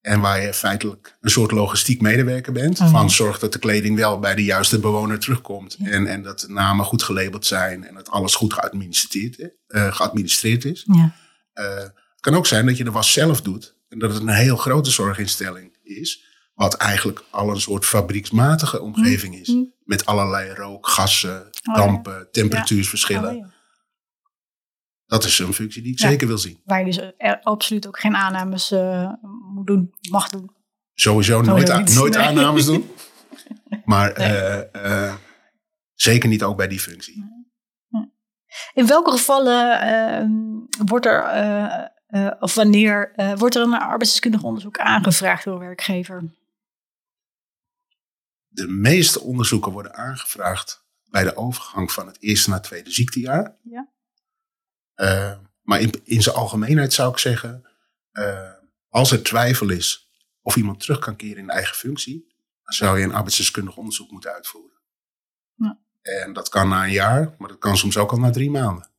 En 0.02 0.20
waar 0.20 0.42
je 0.42 0.54
feitelijk 0.54 1.18
een 1.22 1.30
soort 1.30 1.52
logistiek 1.52 2.02
medewerker 2.02 2.54
bent. 2.54 2.80
Oh, 2.80 2.86
ja. 2.86 2.92
Van 2.92 3.12
zorg 3.12 3.40
dat 3.40 3.54
de 3.54 3.60
kleding 3.60 3.98
wel 3.98 4.20
bij 4.20 4.36
de 4.36 4.44
juiste 4.44 4.80
bewoner 4.80 5.20
terugkomt. 5.20 5.76
Ja. 5.80 5.90
En, 5.90 6.08
en 6.08 6.24
dat 6.24 6.40
de 6.40 6.52
namen 6.52 6.86
goed 6.86 7.04
gelabeld 7.04 7.46
zijn. 7.46 7.88
En 7.88 7.94
dat 7.94 8.10
alles 8.10 8.36
goed 8.36 8.54
geadministreerd, 8.54 9.50
geadministreerd 9.68 10.66
is. 10.66 10.86
ja. 10.94 11.16
Het 11.54 12.34
kan 12.34 12.36
ook 12.36 12.48
zijn 12.48 12.66
dat 12.66 12.78
je 12.78 12.84
de 12.84 12.92
was 12.92 13.14
zelf 13.14 13.42
doet. 13.42 13.76
En 13.90 14.00
dat 14.00 14.14
het 14.14 14.22
een 14.22 14.30
heel 14.30 14.58
grote 14.58 14.92
zorginstelling 14.92 15.78
is. 15.84 16.24
Wat 16.56 16.74
eigenlijk 16.76 17.24
al 17.30 17.50
een 17.50 17.62
soort 17.62 17.86
fabrieksmatige 17.86 18.82
omgeving 18.82 19.36
is. 19.36 19.48
Mm. 19.48 19.74
Met 19.84 20.06
allerlei 20.06 20.54
rook, 20.54 20.88
gassen, 20.88 21.48
ja. 21.52 21.74
dampen, 21.74 22.28
temperatuursverschillen. 22.32 23.30
Oh, 23.30 23.38
ja. 23.38 23.54
Dat 25.06 25.24
is 25.24 25.40
een 25.40 25.54
functie 25.54 25.82
die 25.82 25.92
ik 25.92 26.00
zeker 26.00 26.28
wil 26.28 26.38
zien. 26.38 26.62
Waar 26.64 26.80
je 26.80 26.86
dus 26.86 27.00
er 27.18 27.40
absoluut 27.42 27.88
ook 27.88 28.00
geen 28.00 28.16
aannames 28.16 28.72
eh, 28.72 29.12
moet 29.54 29.68
doen, 29.68 29.94
mag 30.10 30.30
doen. 30.30 30.52
Sowieso 30.94 31.42
nooit, 31.42 31.70
a- 31.70 31.80
nooit 31.80 32.14
Nee. 32.16 32.24
aannames 32.26 32.66
doen. 32.66 32.90
Maar 33.86 34.12
eh, 34.12 35.08
eh, 35.08 35.14
zeker 35.94 36.30
niet 36.30 36.44
ook 36.44 36.58
bij 36.58 36.68
die 36.68 36.80
functie. 36.80 37.34
In 38.74 38.88
welke 38.88 39.12
gevallen 39.12 39.82
eh, 39.82 40.26
wordt 40.86 41.06
er, 41.06 41.92
of 42.40 42.56
wanneer, 42.56 43.14
wordt 43.38 43.56
er 43.56 43.62
een 43.62 43.74
arbeidsdeskundig 43.74 44.44
onderzoek 44.44 44.78
aangevraagd 44.80 45.44
door 45.44 45.54
een 45.54 45.60
werkgever? 45.60 46.24
De 48.56 48.68
meeste 48.68 49.22
onderzoeken 49.22 49.72
worden 49.72 49.94
aangevraagd 49.96 50.86
bij 51.10 51.24
de 51.24 51.36
overgang 51.36 51.92
van 51.92 52.08
het 52.08 52.22
eerste 52.22 52.50
naar 52.50 52.60
het 52.60 52.68
tweede 52.68 52.92
ziektejaar. 52.92 53.58
Ja. 53.64 53.94
Eh, 54.94 55.38
maar 55.62 55.82
in, 55.82 56.02
in 56.04 56.22
zijn 56.22 56.36
algemeenheid 56.36 56.94
zou 56.94 57.12
ik 57.12 57.18
zeggen, 57.18 57.70
eh, 58.12 58.52
als 58.90 59.12
er 59.12 59.24
twijfel 59.24 59.70
is 59.70 60.10
of 60.42 60.56
iemand 60.56 60.80
terug 60.80 61.00
kan 61.00 61.16
keren 61.16 61.38
in 61.38 61.46
de 61.46 61.52
eigen 61.52 61.76
functie, 61.76 62.36
dan 62.64 62.74
zou 62.74 62.98
je 62.98 63.04
een 63.04 63.14
arbeidsdeskundig 63.14 63.78
onderzoek 63.78 64.12
moeten 64.12 64.34
uitvoeren. 64.34 64.82
Ja. 65.56 65.80
En 66.02 66.34
dat 66.34 66.50
kan 66.50 66.70
na 66.70 66.84
een 66.84 66.92
jaar, 66.92 67.36
maar 67.38 67.50
dat 67.50 67.58
kan 67.58 67.78
soms 67.78 67.98
ook 67.98 68.12
al 68.12 68.20
na 68.20 68.30
drie 68.30 68.52
maanden. 68.52 68.90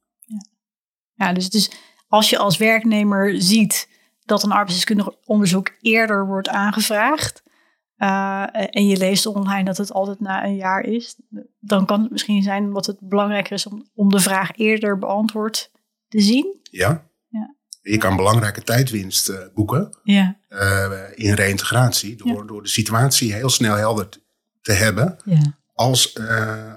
Ja, 1.15 1.33
dus 1.33 1.45
het 1.45 1.55
is 1.55 1.71
als 2.09 2.31
je 2.31 2.39
als 2.39 2.57
werknemer 2.57 3.43
ziet 3.43 3.89
dat 4.25 4.43
een 4.43 4.51
arbeidsdeskundig 4.53 5.09
onderzoek 5.25 5.73
eerder 5.81 6.27
wordt 6.27 6.49
aangevraagd. 6.49 7.43
Eh, 7.97 8.47
en 8.71 8.87
je 8.87 8.97
leest 8.97 9.27
online 9.27 9.65
dat 9.65 9.77
het 9.77 9.93
altijd 9.93 10.21
na 10.21 10.45
een 10.45 10.57
jaar 10.57 10.83
is. 10.85 11.21
Dan 11.61 11.87
kan 11.87 12.03
het 12.03 12.11
misschien 12.11 12.43
zijn 12.43 12.73
dat 12.73 12.87
het 12.87 12.99
belangrijker 13.01 13.53
is 13.53 13.67
om, 13.67 13.91
om 13.95 14.09
de 14.11 14.21
vraag 14.21 14.51
eerder 14.57 14.99
beantwoord 14.99 15.71
te 16.09 16.21
zien. 16.21 16.59
Ja? 16.63 17.09
Ja. 17.29 17.55
Je 17.83 17.99
kan 17.99 18.17
belangrijke 18.17 18.63
tijdwinst 18.63 19.29
eh, 19.29 19.39
boeken 19.55 19.99
Ja. 20.03 20.39
eh, 20.49 20.93
in 21.15 21.35
reïntegratie 21.35 22.17
door, 22.17 22.47
door 22.47 22.63
de 22.63 22.69
situatie 22.69 23.35
heel 23.35 23.51
snel 23.51 23.75
helder 23.75 24.09
te 24.61 24.73
hebben. 24.73 25.17
ja. 25.25 25.59
als, 25.75 26.19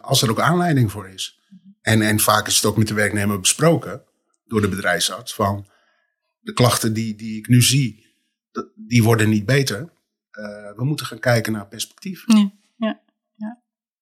als 0.01 0.21
er 0.21 0.29
ook 0.29 0.39
aanleiding 0.39 0.91
voor 0.91 1.07
is. 1.09 1.39
En, 1.81 2.01
en 2.01 2.19
vaak 2.19 2.47
is 2.47 2.55
het 2.55 2.65
ook 2.65 2.77
met 2.77 2.87
de 2.87 2.93
werknemer 2.93 3.39
besproken 3.39 4.03
door 4.45 4.61
de 4.61 4.69
bedrijfsarts 4.69 5.33
van 5.33 5.67
de 6.39 6.53
klachten 6.53 6.93
die, 6.93 7.15
die 7.15 7.37
ik 7.37 7.47
nu 7.47 7.61
zie, 7.61 8.05
die 8.75 9.03
worden 9.03 9.29
niet 9.29 9.45
beter. 9.45 9.89
Eh, 10.39 10.75
we 10.75 10.85
moeten 10.85 11.05
gaan 11.05 11.19
kijken 11.19 11.53
naar 11.53 11.67
perspectief. 11.67 12.23
Ja. 12.27 13.01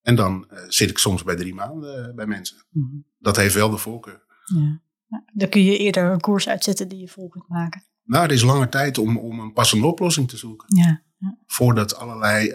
En 0.02 0.16
dan 0.16 0.46
eh, 0.50 0.64
zit 0.68 0.90
ik 0.90 0.98
soms 0.98 1.24
bij 1.24 1.36
drie 1.36 1.54
maanden 1.54 2.08
eh, 2.08 2.14
bij 2.16 2.26
mensen. 2.26 2.58
Mhm. 2.70 2.96
Dat 3.18 3.36
heeft 3.36 3.54
wel 3.54 3.70
de 3.70 3.78
voorkeur. 3.78 4.26
Ja. 4.44 4.82
Ja, 5.08 5.24
Dan 5.34 5.50
kun 5.50 5.64
je 5.64 5.78
eerder 5.78 6.12
een 6.12 6.20
koers 6.20 6.48
uitzetten 6.50 6.88
die 6.88 7.00
je 7.00 7.08
vol 7.08 7.30
kunt 7.30 7.48
maken. 7.48 7.84
Nou, 8.04 8.24
er 8.26 8.32
is 8.32 8.42
langer 8.42 8.70
tijd 8.70 8.98
om, 8.98 9.18
om 9.18 9.40
een 9.40 9.54
passende 9.54 9.86
oplossing 9.86 10.30
te 10.30 10.38
zoeken. 10.38 10.78
Ja. 10.78 11.04
Voordat 11.46 11.96
allerlei 11.96 12.54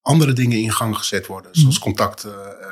andere 0.00 0.32
dingen 0.32 0.58
in 0.58 0.72
gang 0.72 0.96
gezet 0.96 1.26
worden. 1.26 1.54
Zoals 1.54 1.78
contact 1.78 2.26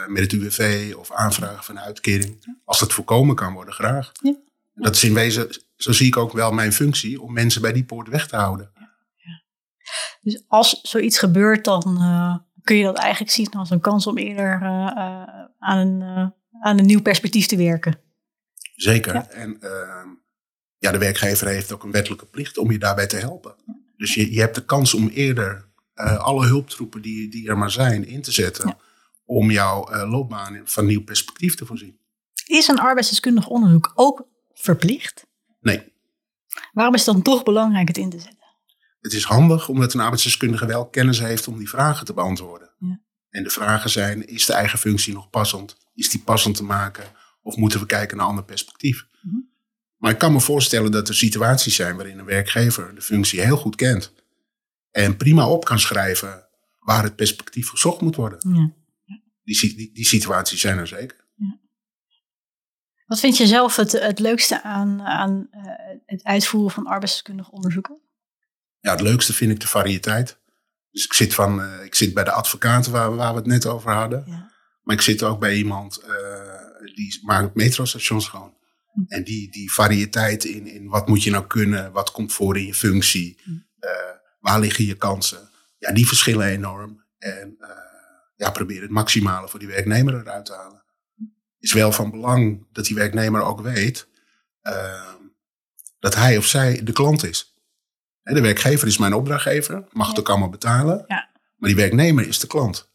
met 0.06 0.22
het 0.22 0.32
UWV 0.32 0.94
of 0.98 1.12
aanvragen 1.12 1.64
van 1.64 1.76
een 1.76 1.82
uitkering. 1.82 2.58
Als 2.64 2.78
dat 2.78 2.92
voorkomen 2.92 3.34
kan 3.34 3.52
worden, 3.52 3.74
graag. 3.74 4.12
Ja. 4.22 4.36
Dat 4.74 4.94
is 4.94 5.04
in 5.04 5.14
wezen, 5.14 5.48
zo 5.76 5.92
zie 5.92 6.06
ik 6.06 6.16
ook 6.16 6.32
wel 6.32 6.52
mijn 6.52 6.72
functie, 6.72 7.22
om 7.22 7.32
mensen 7.32 7.62
bij 7.62 7.72
die 7.72 7.84
poort 7.84 8.08
weg 8.08 8.28
te 8.28 8.36
houden. 8.36 8.72
Dus 10.20 10.44
als 10.49 10.80
zoiets 10.82 11.18
gebeurt, 11.18 11.64
dan 11.64 11.97
eh, 11.97 12.37
kun 12.62 12.76
je 12.76 12.85
dat 12.85 12.99
eigenlijk 12.99 13.32
zien 13.32 13.50
als 13.50 13.70
een 13.70 13.80
kans 13.80 14.06
om 14.06 14.18
eerder 14.18 14.62
eh, 14.62 14.87
eh, 14.87 15.28
aan, 15.59 15.78
een, 15.78 16.02
aan 16.61 16.78
een 16.78 16.87
nieuw 16.87 17.02
perspectief 17.02 17.47
te 17.47 17.56
werken. 17.56 18.00
Zeker. 18.75 19.14
Ja. 19.14 19.28
En 19.28 19.61
ehm, 19.61 20.09
ja, 20.78 20.90
de 20.90 20.99
werkgever 20.99 21.47
heeft 21.47 21.73
ook 21.73 21.85
een 21.85 21.90
wettelijke 21.90 22.26
plicht 22.26 22.59
om 22.59 22.70
je 22.70 22.78
daarbij 22.78 23.06
te 23.06 23.16
helpen. 23.16 23.54
Dus 23.97 24.14
je, 24.14 24.32
je 24.32 24.40
hebt 24.40 24.54
de 24.54 24.64
kans 24.64 24.94
om 24.94 25.09
eerder 25.09 25.68
alle 26.18 26.47
hulptroepen 26.47 27.02
die, 27.02 27.30
die 27.30 27.49
er 27.49 27.59
maar 27.59 27.70
zijn 27.70 28.06
in 28.06 28.23
te 28.23 28.32
zetten. 28.32 28.68
Ja. 28.68 28.78
Om 29.25 29.50
jouw 29.50 30.06
loopbaan 30.06 30.61
van 30.64 30.87
nieuw 30.87 31.04
perspectief 31.04 31.54
te 31.54 31.66
voorzien. 31.66 31.99
Is 32.47 32.68
een 32.68 32.78
arbeidsdeskundig 32.78 33.49
onderzoek 33.49 33.92
ook 33.94 34.28
verplicht? 34.52 35.26
Nee, 35.61 35.90
Waarom 36.73 36.94
is 36.94 37.06
het 37.06 37.14
dan 37.14 37.23
toch 37.23 37.42
belangrijk 37.42 37.88
het 37.88 37.99
in 37.99 38.11
te 38.11 38.18
zetten? 38.18 38.39
Het 39.00 39.12
is 39.12 39.25
handig 39.25 39.69
omdat 39.69 39.95
een 39.95 40.00
arbeidsdeskundige 40.00 40.66
wel 40.66 40.88
kennis 40.88 41.19
heeft 41.19 41.49
om 41.49 41.59
die 41.59 41.69
vragen 41.69 42.07
te 42.07 42.12
beantwoorden. 42.12 42.71
Ja. 42.78 43.00
En 43.30 43.42
de 43.42 43.50
vragen 43.50 43.90
zijn, 43.90 44.26
is 44.26 44.47
de 44.47 44.52
eigen 44.52 44.78
functie 44.78 45.14
nog 45.14 45.30
passend? 45.30 45.76
Is 45.95 46.11
die 46.11 46.21
passend 46.21 46.57
te 46.57 46.64
maken? 46.64 47.04
Of 47.42 47.57
moeten 47.57 47.80
we 47.80 47.87
kijken 47.87 48.16
naar 48.16 48.25
een 48.25 48.30
ander 48.30 48.45
perspectief? 48.45 49.07
Mhm. 49.23 49.37
Maar 49.97 50.11
ik 50.11 50.19
kan 50.19 50.33
me 50.33 50.40
voorstellen 50.40 50.90
dat 50.90 51.09
er 51.09 51.14
situaties 51.14 51.75
zijn 51.75 51.97
waarin 51.97 52.19
een 52.19 52.25
werkgever 52.25 52.95
de 52.95 53.02
functie 53.02 53.40
heel 53.40 53.57
goed 53.57 53.76
kent. 53.76 54.12
En 54.90 55.16
prima 55.16 55.49
op 55.49 55.64
kan 55.64 55.78
schrijven 55.78 56.47
waar 56.78 57.02
het 57.02 57.16
perspectief 57.16 57.69
gezocht 57.69 58.00
moet 58.00 58.16
worden. 58.16 58.38
Ja. 58.54 58.73
Die, 59.45 59.75
die, 59.76 59.90
die 59.92 60.07
situaties 60.07 60.61
zijn 60.61 60.78
er 60.78 60.87
zeker. 60.87 61.28
Wat 63.07 63.21
vind 63.21 63.37
je 63.37 63.47
zelf 63.47 63.76
het, 63.76 63.92
het 63.92 64.19
leukste 64.19 64.62
aan, 64.62 65.02
aan 65.02 65.49
eh, 65.50 65.62
het 66.07 66.25
uitvoeren 66.25 66.71
van 66.71 66.87
arbeidsdeskundig 66.87 67.50
onderzoeken? 67.50 67.99
Ja, 68.80 68.90
het 68.90 69.00
leukste 69.00 69.32
vind 69.32 69.52
ik 69.52 69.60
de 69.60 69.68
variëteit. 69.68 70.38
Dus 70.90 71.04
ik 71.04 71.12
zit, 71.12 71.34
van, 71.34 71.62
eh, 71.62 71.84
ik 71.84 71.94
zit 71.94 72.14
bij 72.14 72.25
de 72.25 72.30
advocaten 72.32 72.92
waar, 72.92 73.16
waar 73.16 73.32
we 73.32 73.38
het 73.38 73.46
net 73.46 73.66
over 73.66 73.92
hadden. 73.92 74.25
Ja. 74.26 74.50
Maar 74.82 74.94
ik 74.94 75.02
zit 75.02 75.22
ook 75.22 75.40
bij 75.40 75.54
iemand 75.54 75.96
eh, 75.96 76.94
die 76.94 77.20
maakt 77.22 77.54
metrostations 77.54 78.25
schoon. 78.25 78.54
Hm. 78.92 79.00
En 79.08 79.25
die, 79.25 79.50
die 79.50 79.72
variëteit 79.72 80.44
in, 80.44 80.66
in 80.66 80.88
wat 80.88 81.08
moet 81.08 81.22
je 81.22 81.30
nou 81.30 81.46
kunnen, 81.46 81.92
wat 81.92 82.10
komt 82.10 82.32
voor 82.32 82.56
in 82.56 82.66
je 82.66 82.75
functie, 82.75 83.40
Hm. 83.42 83.50
eh, 83.78 83.90
waar 84.40 84.60
liggen 84.60 84.84
je 84.84 84.94
kansen, 84.94 85.50
ja, 85.78 85.92
die 85.92 86.06
verschillen 86.06 86.46
enorm. 86.46 87.04
En 87.18 87.56
ja, 88.37 88.50
probeer 88.50 88.82
het 88.82 88.90
maximale 88.90 89.49
voor 89.49 89.58
die 89.58 89.68
werknemer 89.68 90.20
eruit 90.20 90.44
te 90.44 90.52
halen. 90.52 90.84
Is 91.58 91.72
wel 91.72 91.92
van 91.92 92.10
belang 92.10 92.66
dat 92.72 92.84
die 92.84 92.96
werknemer 92.96 93.42
ook 93.42 93.60
weet 93.60 94.08
eh, 94.60 95.14
dat 95.99 96.14
hij 96.14 96.37
of 96.37 96.46
zij 96.46 96.80
de 96.84 96.92
klant 96.92 97.25
is. 97.25 97.50
De 98.34 98.40
werkgever 98.40 98.87
is 98.87 98.99
mijn 98.99 99.14
opdrachtgever, 99.14 99.84
mag 99.92 100.08
het 100.08 100.18
ook 100.18 100.28
allemaal 100.28 100.49
betalen. 100.49 101.04
Ja. 101.06 101.28
Maar 101.56 101.68
die 101.68 101.78
werknemer 101.78 102.28
is 102.28 102.38
de 102.38 102.46
klant. 102.46 102.88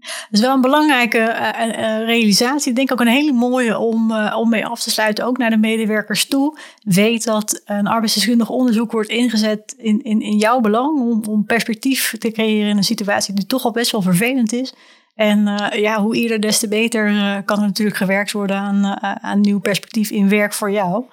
Dat 0.00 0.26
is 0.30 0.40
wel 0.40 0.54
een 0.54 0.60
belangrijke 0.60 1.18
eh, 1.18 1.98
eh, 1.98 2.06
realisatie. 2.06 2.70
Ik 2.70 2.76
denk 2.76 2.92
ook 2.92 3.00
een 3.00 3.06
hele 3.06 3.32
mooie 3.32 3.78
om, 3.78 4.10
eh, 4.10 4.36
om 4.38 4.48
mee 4.48 4.66
af 4.66 4.82
te 4.82 4.90
sluiten, 4.90 5.24
ook 5.24 5.38
naar 5.38 5.50
de 5.50 5.56
medewerkers 5.56 6.26
toe. 6.26 6.58
Weet 6.82 7.24
dat 7.24 7.62
een 7.64 7.86
arbeidsdeskundig 7.86 8.48
onderzoek 8.48 8.92
wordt 8.92 9.08
ingezet 9.08 9.74
in, 9.76 10.02
in, 10.02 10.20
in 10.20 10.36
jouw 10.36 10.60
belang. 10.60 11.00
Om, 11.00 11.24
om 11.28 11.44
perspectief 11.44 12.14
te 12.18 12.30
creëren 12.30 12.70
in 12.70 12.76
een 12.76 12.84
situatie 12.84 13.34
die 13.34 13.46
toch 13.46 13.64
al 13.64 13.70
best 13.70 13.90
wel 13.90 14.02
vervelend 14.02 14.52
is. 14.52 14.74
En 15.18 15.48
eh, 15.48 15.80
ja, 15.80 16.02
hoe 16.02 16.16
eerder 16.16 16.40
des 16.40 16.58
te 16.58 16.68
beter 16.68 17.06
eh, 17.06 17.36
kan 17.44 17.58
er 17.58 17.66
natuurlijk 17.66 17.96
gewerkt 17.96 18.32
worden 18.32 18.56
aan, 18.56 18.84
eh, 18.84 19.12
aan 19.12 19.40
nieuw 19.40 19.58
perspectief 19.58 20.10
in 20.10 20.28
werk 20.28 20.52
voor 20.52 20.70
jou. 20.70 21.04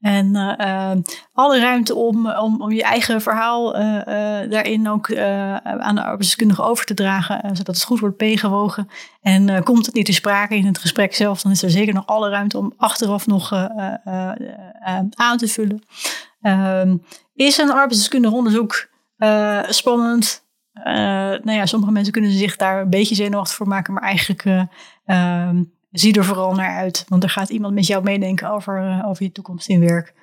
En 0.00 0.36
eh, 0.36 0.90
eh, 0.90 0.98
alle 1.32 1.60
ruimte 1.60 1.94
om, 1.94 2.30
om, 2.30 2.62
om 2.62 2.72
je 2.72 2.82
eigen 2.82 3.20
verhaal 3.20 3.76
eh, 3.76 4.40
eh, 4.42 4.50
daarin 4.50 4.88
ook 4.88 5.16
aan 5.16 5.94
de 5.94 6.02
arbeidsdeskundige 6.02 6.62
over 6.62 6.84
te 6.84 6.94
dragen, 6.94 7.56
zodat 7.56 7.74
het 7.74 7.84
goed 7.84 8.00
wordt 8.00 8.20
meegewogen. 8.20 8.88
En 9.20 9.62
komt 9.62 9.86
het 9.86 9.94
niet 9.94 10.06
te 10.06 10.12
sprake 10.12 10.56
in 10.56 10.66
het 10.66 10.78
gesprek 10.78 11.14
zelf, 11.14 11.42
dan 11.42 11.52
is 11.52 11.62
er 11.62 11.70
zeker 11.70 11.94
nog 11.94 12.06
alle 12.06 12.30
ruimte 12.30 12.58
om 12.58 12.72
achteraf 12.76 13.26
nog 13.26 13.52
eh, 13.52 13.64
eh, 13.76 13.94
eh, 14.04 14.32
eh, 14.80 15.04
aan 15.14 15.38
te 15.38 15.48
vullen. 15.48 15.82
Ehm, 16.40 16.96
is 17.34 17.58
een 17.58 17.70
arbeidsdeskundig 17.70 18.32
onderzoek 18.32 18.88
spannend? 19.68 20.44
Nou 21.42 21.52
ja, 21.52 21.66
sommige 21.66 21.92
mensen 21.92 22.12
kunnen 22.12 22.30
zich 22.30 22.56
daar 22.56 22.80
een 22.80 22.90
beetje 22.90 23.14
zenuwachtig 23.14 23.56
voor 23.56 23.68
maken, 23.68 23.92
maar 23.92 24.02
eigenlijk 24.02 24.44
ehm, 25.04 25.62
zie 26.00 26.14
er 26.14 26.24
vooral 26.24 26.54
naar 26.54 26.76
uit. 26.76 27.04
Want 27.08 27.22
er 27.22 27.30
gaat 27.30 27.48
iemand 27.48 27.74
met 27.74 27.86
jou 27.86 28.02
meedenken 28.02 28.50
over, 28.50 28.78
eh, 28.78 29.08
over 29.08 29.22
je 29.22 29.32
toekomst 29.32 29.68
in 29.68 29.80
werk. 29.80 30.14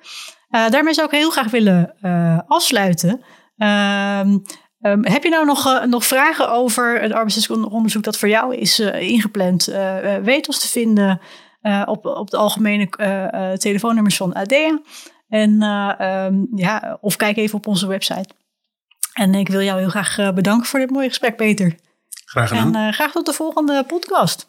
Eh, 0.48 0.68
daarmee 0.68 0.94
zou 0.94 1.06
ik 1.06 1.12
heel 1.14 1.30
graag 1.30 1.50
willen 1.50 1.94
eh, 2.00 2.38
afsluiten. 2.46 3.20
Ehm, 3.56 4.38
ehm, 4.80 5.04
heb 5.04 5.22
je 5.22 5.28
nou 5.28 5.46
nog, 5.46 5.84
nog 5.86 6.04
vragen 6.04 6.50
over 6.50 7.00
het 7.00 7.12
arbeidsdeskundig 7.12 7.70
onderzoek 7.70 8.02
dat 8.02 8.18
voor 8.18 8.28
jou 8.28 8.56
is 8.56 8.78
ingepland? 8.80 9.64
Weet 10.22 10.46
ons 10.46 10.60
te 10.60 10.68
vinden 10.68 11.20
op, 11.86 12.06
op 12.06 12.30
de 12.30 12.36
algemene 12.36 12.88
telefoonnummers 13.58 14.16
van 14.16 14.32
ADEA. 14.32 14.78
En, 15.34 15.62
eh, 15.62 15.94
ehm, 15.98 16.34
ja, 16.54 16.98
of 17.00 17.16
kijk 17.16 17.36
even 17.36 17.56
op 17.56 17.66
onze 17.66 17.86
website. 17.86 18.28
En 19.12 19.34
ik 19.34 19.48
wil 19.48 19.60
jou 19.60 19.78
heel 19.78 19.88
graag 19.88 20.32
bedanken 20.34 20.66
voor 20.66 20.80
dit 20.80 20.90
mooie 20.90 21.08
gesprek, 21.08 21.36
Peter. 21.36 21.74
Graag 22.24 22.48
gedaan. 22.48 22.74
En 22.74 22.92
graag 22.92 23.12
tot 23.12 23.26
de 23.26 23.32
volgende 23.32 23.84
podcast. 23.84 24.48